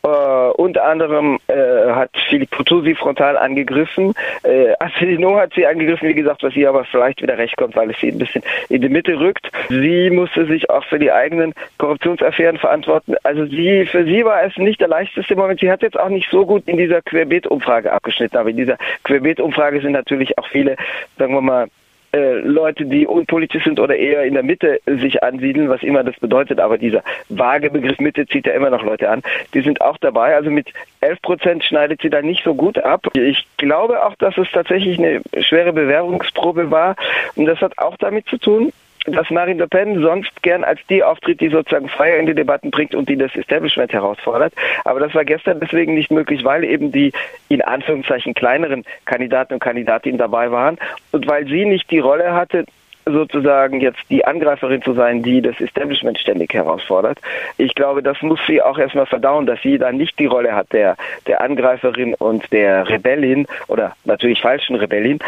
Äh, 0.03 0.07
unter 0.07 0.85
anderem 0.85 1.37
äh, 1.47 1.91
hat 1.91 2.09
Philippe 2.29 2.55
Poutou 2.55 2.81
sie 2.81 2.95
frontal 2.95 3.37
angegriffen. 3.37 4.13
Äh, 4.43 4.73
Asselineau 4.79 5.35
hat 5.35 5.53
sie 5.53 5.67
angegriffen, 5.67 6.07
wie 6.07 6.13
gesagt, 6.13 6.41
was 6.41 6.55
ihr 6.55 6.69
aber 6.69 6.85
vielleicht 6.85 7.21
wieder 7.21 7.37
recht 7.37 7.57
kommt, 7.57 7.75
weil 7.75 7.91
es 7.91 7.99
sie 7.99 8.07
ein 8.07 8.17
bisschen 8.17 8.41
in 8.69 8.81
die 8.81 8.89
Mitte 8.89 9.19
rückt. 9.19 9.51
Sie 9.69 10.09
musste 10.09 10.45
sich 10.45 10.69
auch 10.69 10.85
für 10.85 10.99
die 10.99 11.11
eigenen 11.11 11.53
Korruptionsaffären 11.77 12.57
verantworten. 12.57 13.15
Also 13.23 13.45
sie, 13.45 13.85
für 13.85 14.05
sie 14.05 14.23
war 14.23 14.41
es 14.43 14.55
nicht 14.57 14.79
der 14.79 14.87
leichteste 14.87 15.35
Moment. 15.35 15.59
Sie 15.59 15.69
hat 15.69 15.81
jetzt 15.81 15.99
auch 15.99 16.09
nicht 16.09 16.29
so 16.31 16.45
gut 16.45 16.63
in 16.65 16.77
dieser 16.77 17.01
Querbeet-Umfrage 17.01 17.91
abgeschnitten, 17.91 18.37
aber 18.37 18.49
in 18.49 18.57
dieser 18.57 18.77
Querbeet-Umfrage 19.03 19.81
sind 19.81 19.91
natürlich 19.91 20.37
auch 20.37 20.47
viele, 20.47 20.77
sagen 21.17 21.33
wir 21.33 21.41
mal, 21.41 21.67
äh, 22.13 22.39
Leute, 22.39 22.85
die 22.85 23.07
unpolitisch 23.07 23.63
sind 23.63 23.79
oder 23.79 23.95
eher 23.95 24.23
in 24.23 24.33
der 24.33 24.43
Mitte 24.43 24.81
sich 24.85 25.23
ansiedeln, 25.23 25.69
was 25.69 25.83
immer 25.83 26.03
das 26.03 26.17
bedeutet, 26.19 26.59
aber 26.59 26.77
dieser 26.77 27.03
vage 27.29 27.69
Begriff 27.69 27.99
Mitte 27.99 28.27
zieht 28.27 28.47
ja 28.47 28.53
immer 28.53 28.69
noch 28.69 28.83
Leute 28.83 29.09
an, 29.09 29.21
die 29.53 29.61
sind 29.61 29.81
auch 29.81 29.97
dabei. 29.97 30.35
Also 30.35 30.49
mit 30.49 30.67
11 31.01 31.21
Prozent 31.21 31.63
schneidet 31.63 32.01
sie 32.01 32.09
da 32.09 32.21
nicht 32.21 32.43
so 32.43 32.53
gut 32.53 32.77
ab. 32.79 33.07
Ich 33.15 33.45
glaube 33.57 34.03
auch, 34.05 34.15
dass 34.15 34.37
es 34.37 34.47
tatsächlich 34.51 34.99
eine 34.99 35.21
schwere 35.41 35.73
Bewerbungsprobe 35.73 36.71
war 36.71 36.95
und 37.35 37.45
das 37.45 37.59
hat 37.61 37.77
auch 37.77 37.97
damit 37.97 38.27
zu 38.27 38.37
tun, 38.37 38.73
dass 39.07 39.29
Marine 39.29 39.59
Le 39.59 39.67
Pen 39.67 40.01
sonst 40.01 40.43
gern 40.43 40.63
als 40.63 40.79
die 40.89 41.03
auftritt, 41.03 41.41
die 41.41 41.49
sozusagen 41.49 41.89
Feuer 41.89 42.17
in 42.17 42.27
die 42.27 42.35
Debatten 42.35 42.71
bringt 42.71 42.93
und 42.93 43.09
die 43.09 43.17
das 43.17 43.35
Establishment 43.35 43.91
herausfordert. 43.91 44.53
Aber 44.85 44.99
das 44.99 45.13
war 45.15 45.25
gestern 45.25 45.59
deswegen 45.59 45.95
nicht 45.95 46.11
möglich, 46.11 46.43
weil 46.43 46.63
eben 46.63 46.91
die 46.91 47.11
in 47.49 47.61
Anführungszeichen 47.61 48.33
kleineren 48.33 48.83
Kandidaten 49.05 49.53
und 49.55 49.59
Kandidatinnen 49.59 50.17
dabei 50.17 50.51
waren 50.51 50.77
und 51.11 51.27
weil 51.27 51.47
sie 51.47 51.65
nicht 51.65 51.89
die 51.89 51.99
Rolle 51.99 52.33
hatte, 52.33 52.65
sozusagen 53.05 53.81
jetzt 53.81 54.01
die 54.09 54.25
Angreiferin 54.25 54.81
zu 54.81 54.93
sein, 54.93 55.23
die 55.23 55.41
das 55.41 55.59
Establishment 55.59 56.19
ständig 56.19 56.53
herausfordert. 56.53 57.19
Ich 57.57 57.73
glaube, 57.75 58.03
das 58.03 58.21
muss 58.21 58.39
sie 58.47 58.61
auch 58.61 58.77
erstmal 58.77 59.05
verdauen, 59.05 59.45
dass 59.45 59.61
sie 59.61 59.77
da 59.77 59.91
nicht 59.91 60.17
die 60.19 60.25
Rolle 60.25 60.53
hat 60.53 60.71
der, 60.71 60.97
der 61.27 61.41
Angreiferin 61.41 62.13
und 62.15 62.51
der 62.51 62.87
Rebellin 62.89 63.47
oder 63.67 63.95
natürlich 64.05 64.41
falschen 64.41 64.75
Rebellin. 64.75 65.19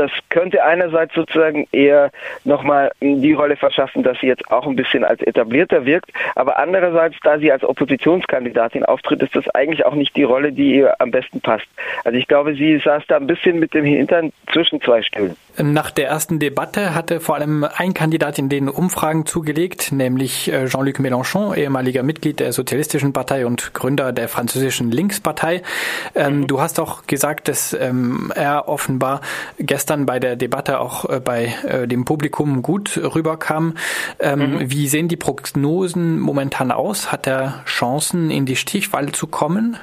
Das 0.00 0.10
könnte 0.30 0.64
einerseits 0.64 1.14
sozusagen 1.14 1.68
eher 1.72 2.10
nochmal 2.44 2.90
die 3.02 3.34
Rolle 3.34 3.54
verschaffen, 3.54 4.02
dass 4.02 4.18
sie 4.18 4.28
jetzt 4.28 4.50
auch 4.50 4.66
ein 4.66 4.74
bisschen 4.74 5.04
als 5.04 5.20
etablierter 5.20 5.84
wirkt, 5.84 6.10
aber 6.36 6.58
andererseits, 6.58 7.16
da 7.22 7.38
sie 7.38 7.52
als 7.52 7.62
Oppositionskandidatin 7.62 8.86
auftritt, 8.86 9.22
ist 9.22 9.36
das 9.36 9.46
eigentlich 9.50 9.84
auch 9.84 9.94
nicht 9.94 10.16
die 10.16 10.22
Rolle, 10.22 10.52
die 10.52 10.76
ihr 10.76 10.98
am 11.02 11.10
besten 11.10 11.42
passt. 11.42 11.66
Also 12.02 12.16
ich 12.16 12.26
glaube, 12.28 12.54
sie 12.54 12.78
saß 12.78 13.02
da 13.08 13.16
ein 13.16 13.26
bisschen 13.26 13.58
mit 13.58 13.74
dem 13.74 13.84
Hintern 13.84 14.32
zwischen 14.50 14.80
zwei 14.80 15.02
Stühlen. 15.02 15.36
Nach 15.58 15.90
der 15.90 16.08
ersten 16.08 16.38
Debatte 16.38 16.94
hatte 16.94 17.20
vor 17.20 17.34
allem 17.34 17.64
ein 17.64 17.92
Kandidat 17.92 18.38
in 18.38 18.48
den 18.48 18.68
Umfragen 18.68 19.26
zugelegt, 19.26 19.92
nämlich 19.92 20.50
äh, 20.52 20.66
Jean-Luc 20.66 21.00
Mélenchon, 21.00 21.54
ehemaliger 21.54 22.02
Mitglied 22.02 22.40
der 22.40 22.52
Sozialistischen 22.52 23.12
Partei 23.12 23.46
und 23.46 23.74
Gründer 23.74 24.12
der 24.12 24.28
französischen 24.28 24.90
Linkspartei. 24.90 25.62
Ähm, 26.14 26.40
mhm. 26.40 26.46
Du 26.46 26.60
hast 26.60 26.78
auch 26.80 27.06
gesagt, 27.06 27.48
dass 27.48 27.72
ähm, 27.74 28.32
er 28.34 28.68
offenbar 28.68 29.20
gestern 29.58 30.06
bei 30.06 30.18
der 30.20 30.36
Debatte 30.36 30.80
auch 30.80 31.08
äh, 31.08 31.20
bei 31.20 31.54
äh, 31.66 31.86
dem 31.86 32.04
Publikum 32.04 32.62
gut 32.62 32.96
rüberkam. 32.96 33.74
Ähm, 34.18 34.38
mhm. 34.38 34.70
Wie 34.70 34.88
sehen 34.88 35.08
die 35.08 35.16
Prognosen 35.16 36.18
momentan 36.20 36.70
aus? 36.70 37.12
Hat 37.12 37.26
er 37.26 37.62
Chancen, 37.66 38.30
in 38.30 38.46
die 38.46 38.56
Stichwahl 38.56 39.12
zu 39.12 39.26
kommen? 39.26 39.76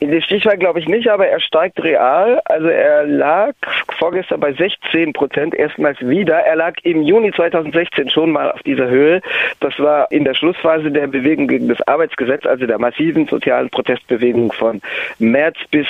In 0.00 0.12
der 0.12 0.20
Stichwahl 0.20 0.56
glaube 0.56 0.78
ich 0.78 0.86
nicht, 0.86 1.08
aber 1.08 1.26
er 1.26 1.40
steigt 1.40 1.82
real. 1.82 2.40
Also 2.44 2.68
er 2.68 3.04
lag 3.04 3.54
vorgestern 3.98 4.38
bei 4.38 4.52
16 4.52 5.12
Prozent 5.12 5.54
erstmals 5.54 6.00
wieder. 6.00 6.36
Er 6.36 6.56
lag 6.56 6.74
im 6.84 7.02
Juni 7.02 7.32
2016 7.32 8.08
schon 8.10 8.30
mal 8.30 8.52
auf 8.52 8.62
dieser 8.62 8.88
Höhe. 8.88 9.20
Das 9.58 9.78
war 9.78 10.10
in 10.12 10.24
der 10.24 10.34
Schlussphase 10.34 10.92
der 10.92 11.08
Bewegung 11.08 11.48
gegen 11.48 11.68
das 11.68 11.82
Arbeitsgesetz, 11.88 12.46
also 12.46 12.66
der 12.66 12.78
massiven 12.78 13.26
sozialen 13.26 13.70
Protestbewegung 13.70 14.52
von 14.52 14.80
März 15.18 15.56
bis 15.70 15.86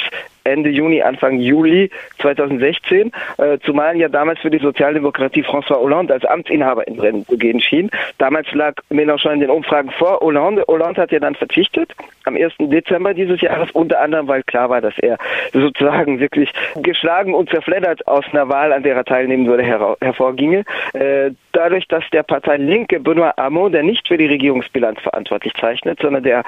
Ende 0.48 0.70
Juni, 0.70 1.02
Anfang 1.02 1.38
Juli 1.38 1.90
2016, 2.20 3.12
äh, 3.38 3.58
zumal 3.64 3.96
ja 3.96 4.08
damals 4.08 4.40
für 4.40 4.50
die 4.50 4.58
Sozialdemokratie 4.58 5.44
François 5.44 5.80
Hollande 5.80 6.14
als 6.14 6.24
Amtsinhaber 6.24 6.86
in 6.86 6.98
Rennen 6.98 7.26
zu 7.26 7.36
gehen 7.36 7.60
schien. 7.60 7.90
Damals 8.18 8.50
lag 8.52 8.74
Mélenchon 8.90 9.34
in 9.34 9.40
den 9.40 9.50
Umfragen 9.50 9.90
vor 9.90 10.20
Hollande. 10.20 10.64
Hollande 10.66 11.02
hat 11.02 11.12
ja 11.12 11.20
dann 11.20 11.34
verzichtet 11.34 11.92
am 12.24 12.36
1. 12.36 12.54
Dezember 12.58 13.14
dieses 13.14 13.40
Jahres, 13.40 13.70
unter 13.72 14.00
anderem, 14.00 14.28
weil 14.28 14.42
klar 14.42 14.70
war, 14.70 14.80
dass 14.80 14.98
er 14.98 15.18
sozusagen 15.52 16.20
wirklich 16.20 16.52
geschlagen 16.76 17.34
und 17.34 17.50
zerfleddert 17.50 18.06
aus 18.06 18.24
einer 18.32 18.48
Wahl, 18.48 18.72
an 18.72 18.82
der 18.82 18.96
er 18.96 19.04
teilnehmen 19.04 19.46
würde, 19.46 19.62
her 19.62 19.96
hervorginge. 20.00 20.64
Äh, 20.92 21.30
dadurch, 21.52 21.88
dass 21.88 22.04
der 22.12 22.22
Partei 22.22 22.56
Linke 22.56 23.00
Benoit 23.00 23.36
Hamon, 23.36 23.72
der 23.72 23.82
nicht 23.82 24.06
für 24.06 24.16
die 24.16 24.26
Regierungsbilanz 24.26 25.00
verantwortlich 25.00 25.54
zeichnet, 25.54 25.98
sondern 26.00 26.22
der 26.22 26.44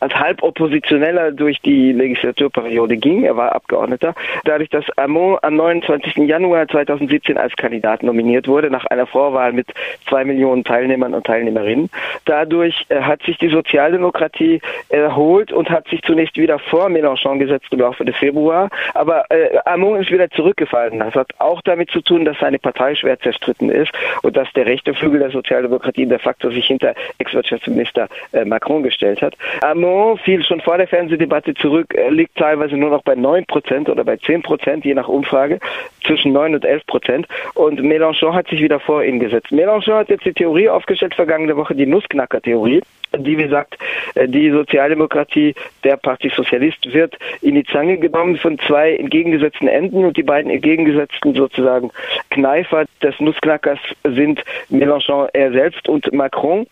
als 0.00 0.14
Halboppositioneller 0.14 1.32
durch 1.32 1.60
die 1.60 1.92
Legislaturperiode 1.92 2.96
ging. 2.96 3.24
Er 3.24 3.36
war 3.36 3.54
Abgeordneter. 3.54 4.14
Dadurch, 4.44 4.70
dass 4.70 4.84
Hamon 4.96 5.38
am 5.42 5.56
29. 5.56 6.16
Januar 6.16 6.68
2017 6.68 7.36
als 7.36 7.54
Kandidat 7.56 8.02
nominiert 8.02 8.48
wurde, 8.48 8.70
nach 8.70 8.86
einer 8.86 9.06
Vorwahl 9.06 9.52
mit 9.52 9.68
zwei 10.08 10.24
Millionen 10.24 10.64
Teilnehmern 10.64 11.14
und 11.14 11.26
Teilnehmerinnen. 11.26 11.90
Dadurch 12.24 12.86
äh, 12.88 13.00
hat 13.00 13.22
sich 13.22 13.38
die 13.38 13.48
Sozialdemokratie 13.48 14.60
erholt 14.88 15.52
und 15.52 15.70
hat 15.70 15.88
sich 15.88 16.02
zunächst 16.02 16.36
wieder 16.36 16.58
vor 16.58 16.88
Mélenchon 16.88 17.38
gesetzt 17.38 17.66
im 17.70 17.80
Laufe 17.80 18.04
des 18.04 18.16
Februar. 18.16 18.70
Aber 18.94 19.24
äh, 19.30 19.58
Hamon 19.66 20.00
ist 20.00 20.10
wieder 20.10 20.30
zurückgefallen. 20.30 20.98
Das 21.00 21.14
hat 21.14 21.28
auch 21.38 21.60
damit 21.62 21.90
zu 21.90 22.00
tun, 22.00 22.24
dass 22.24 22.38
seine 22.38 22.58
Partei 22.58 22.94
schwer 22.94 23.18
zerstritten 23.18 23.70
ist 23.70 23.92
und 24.22 24.36
dass 24.36 24.52
der 24.52 24.66
rechte 24.66 24.94
Flügel 24.94 25.20
der 25.20 25.30
Sozialdemokratie 25.30 26.06
de 26.06 26.18
facto 26.18 26.50
sich 26.50 26.66
hinter 26.66 26.94
Ex-Wirtschaftsminister 27.18 28.08
äh, 28.32 28.44
Macron 28.44 28.82
gestellt 28.82 29.22
hat. 29.22 29.34
Hamon 29.88 30.18
fiel 30.18 30.44
schon 30.44 30.60
vor 30.60 30.78
der 30.78 30.88
Fernsehdebatte 30.88 31.54
zurück, 31.54 31.94
liegt 32.10 32.36
teilweise 32.36 32.76
nur 32.76 32.90
noch 32.90 33.02
bei 33.02 33.14
9 33.14 33.46
Prozent 33.46 33.88
oder 33.88 34.04
bei 34.04 34.16
10 34.16 34.42
Prozent, 34.42 34.84
je 34.84 34.94
nach 34.94 35.08
Umfrage, 35.08 35.58
zwischen 36.04 36.32
9 36.32 36.54
und 36.54 36.64
11 36.64 36.86
Prozent. 36.86 37.28
Und 37.54 37.80
Mélenchon 37.80 38.34
hat 38.34 38.48
sich 38.48 38.60
wieder 38.60 38.80
vor 38.80 39.02
ihn 39.02 39.20
gesetzt. 39.20 39.50
Mélenchon 39.50 39.94
hat 39.94 40.08
jetzt 40.08 40.24
die 40.24 40.32
Theorie 40.32 40.68
aufgestellt, 40.68 41.14
vergangene 41.14 41.56
Woche 41.56 41.74
die 41.74 41.86
Nussknacker-Theorie 41.86 42.82
die, 43.16 43.38
wie 43.38 43.44
gesagt, 43.44 43.78
äh, 44.16 44.28
die 44.28 44.50
Sozialdemokratie, 44.50 45.54
der 45.82 45.96
Parti 45.96 46.28
Sozialist 46.28 46.92
wird 46.92 47.16
in 47.40 47.54
die 47.54 47.64
Zange 47.64 47.96
genommen 47.96 48.36
von 48.36 48.58
zwei 48.58 48.96
entgegengesetzten 48.96 49.66
Enden 49.66 50.04
und 50.04 50.18
die 50.18 50.22
beiden 50.22 50.50
entgegengesetzten 50.50 51.34
sozusagen 51.34 51.90
Kneifer 52.28 52.84
des 53.02 53.18
Nussknackers 53.18 53.78
sind 54.04 54.44
Mélenchon 54.70 55.26
er 55.32 55.52
selbst 55.52 55.88
und 55.88 56.12
Macron 56.12 56.66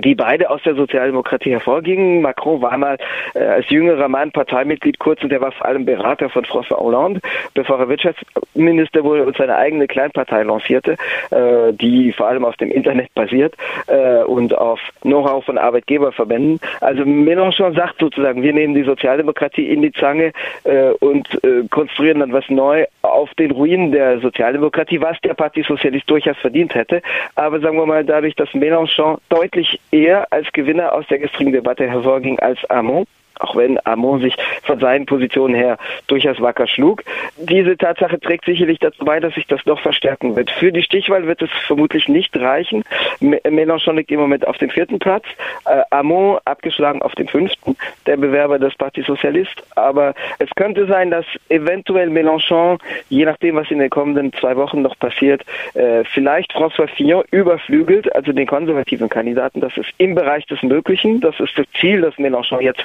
die 0.00 0.14
beide 0.14 0.50
aus 0.50 0.62
der 0.62 0.74
Sozialdemokratie 0.74 1.50
hervorgingen. 1.50 2.20
Macron 2.20 2.60
war 2.60 2.76
mal 2.76 2.98
äh, 3.34 3.38
als 3.38 3.70
jüngerer 3.70 4.08
Mann 4.08 4.32
Parteimitglied 4.32 4.98
kurz 4.98 5.22
und 5.22 5.32
er 5.32 5.40
war 5.40 5.52
vor 5.52 5.66
allem 5.66 5.84
Berater 5.84 6.28
von 6.28 6.44
François 6.44 6.78
Hollande, 6.78 7.20
bevor 7.54 7.78
er 7.78 7.88
Wirtschaftsminister 7.88 9.04
wurde 9.04 9.24
und 9.24 9.36
seine 9.36 9.56
eigene 9.56 9.86
Kleinpartei 9.86 10.42
lancierte, 10.42 10.96
äh, 11.30 11.72
die 11.72 12.12
vor 12.12 12.26
allem 12.26 12.44
auf 12.44 12.56
dem 12.56 12.70
Internet 12.70 13.14
basiert 13.14 13.54
äh, 13.86 14.22
und 14.24 14.56
auf 14.56 14.80
Know-how 15.02 15.44
von 15.44 15.58
Arbeitgeberverbänden. 15.58 16.60
Also 16.80 17.02
Mélenchon 17.04 17.74
sagt 17.74 18.00
sozusagen, 18.00 18.42
wir 18.42 18.52
nehmen 18.52 18.74
die 18.74 18.82
Sozialdemokratie 18.82 19.68
in 19.68 19.82
die 19.82 19.92
Zange 19.92 20.32
äh, 20.64 20.90
und 21.00 21.28
äh, 21.44 21.68
konstruieren 21.70 22.20
dann 22.20 22.32
was 22.32 22.48
neu 22.48 22.86
auf 23.02 23.32
den 23.34 23.52
Ruinen 23.52 23.92
der 23.92 24.18
Sozialdemokratie, 24.20 25.00
was 25.00 25.20
der 25.20 25.34
Parti 25.34 25.62
Sozialist 25.62 26.10
durchaus 26.10 26.36
verdient 26.38 26.74
hätte. 26.74 27.00
Aber 27.36 27.60
sagen 27.60 27.76
wir 27.76 27.86
mal, 27.86 28.04
dadurch, 28.04 28.34
dass 28.34 28.48
Mélenchon 28.50 29.18
deutlich 29.28 29.78
eher 29.90 30.32
als 30.32 30.50
Gewinner 30.52 30.92
aus 30.92 31.06
der 31.08 31.18
gestrigen 31.18 31.52
Debatte 31.52 31.88
hervorging 31.88 32.38
als 32.40 32.58
Armand 32.68 33.08
auch 33.40 33.56
wenn 33.56 33.78
Armand 33.80 34.22
sich 34.22 34.36
von 34.62 34.78
seinen 34.78 35.06
Positionen 35.06 35.54
her 35.54 35.78
durchaus 36.06 36.40
wacker 36.40 36.66
schlug. 36.66 37.02
Diese 37.36 37.76
Tatsache 37.76 38.20
trägt 38.20 38.44
sicherlich 38.44 38.78
dazu 38.78 39.04
bei, 39.04 39.20
dass 39.20 39.34
sich 39.34 39.46
das 39.46 39.64
noch 39.66 39.80
verstärken 39.80 40.36
wird. 40.36 40.50
Für 40.50 40.72
die 40.72 40.82
Stichwahl 40.82 41.26
wird 41.26 41.42
es 41.42 41.50
vermutlich 41.66 42.08
nicht 42.08 42.36
reichen. 42.36 42.84
Mélenchon 43.20 43.96
liegt 43.96 44.10
im 44.10 44.20
Moment 44.20 44.46
auf 44.46 44.58
dem 44.58 44.70
vierten 44.70 44.98
Platz, 44.98 45.24
äh, 45.66 45.82
Armand 45.90 46.40
abgeschlagen 46.44 47.02
auf 47.02 47.14
dem 47.14 47.28
fünften, 47.28 47.76
der 48.06 48.16
Bewerber 48.16 48.58
des 48.58 48.74
Parti 48.74 49.02
Sozialist. 49.02 49.62
Aber 49.76 50.14
es 50.38 50.48
könnte 50.56 50.86
sein, 50.86 51.10
dass 51.10 51.26
eventuell 51.48 52.08
Mélenchon, 52.08 52.78
je 53.08 53.24
nachdem, 53.24 53.56
was 53.56 53.70
in 53.70 53.78
den 53.78 53.90
kommenden 53.90 54.32
zwei 54.34 54.56
Wochen 54.56 54.82
noch 54.82 54.98
passiert, 54.98 55.42
äh, 55.74 56.04
vielleicht 56.04 56.52
François 56.52 56.88
Fillon 56.88 57.24
überflügelt, 57.30 58.14
also 58.14 58.32
den 58.32 58.46
konservativen 58.46 59.08
Kandidaten. 59.08 59.60
Das 59.60 59.76
ist 59.76 59.90
im 59.98 60.14
Bereich 60.14 60.46
des 60.46 60.62
Möglichen. 60.62 61.20
Das 61.20 61.38
ist 61.40 61.58
das 61.58 61.66
Ziel, 61.80 62.00
das 62.00 62.14
Mélenchon 62.16 62.60
jetzt 62.60 62.84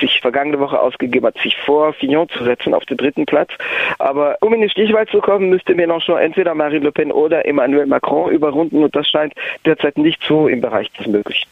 sich 0.00 0.20
vergangene 0.20 0.58
Woche 0.60 0.80
ausgegeben 0.80 1.26
hat, 1.26 1.38
sich 1.38 1.56
vor 1.56 1.92
Fillon 1.92 2.28
zu 2.28 2.44
setzen 2.44 2.74
auf 2.74 2.84
den 2.84 2.96
dritten 2.96 3.26
Platz. 3.26 3.50
Aber 3.98 4.36
um 4.40 4.54
in 4.54 4.60
die 4.60 4.70
Stichwahl 4.70 5.06
zu 5.06 5.20
kommen, 5.20 5.50
müsste 5.50 5.74
Mélenchon 5.74 6.18
entweder 6.18 6.54
Marine 6.54 6.84
Le 6.84 6.92
Pen 6.92 7.12
oder 7.12 7.46
Emmanuel 7.46 7.86
Macron 7.86 8.30
überrunden 8.30 8.82
und 8.82 8.94
das 8.94 9.08
scheint 9.08 9.34
derzeit 9.64 9.98
nicht 9.98 10.22
so 10.22 10.48
im 10.48 10.60
Bereich 10.60 10.90
des 10.92 11.06
Möglichen. 11.06 11.48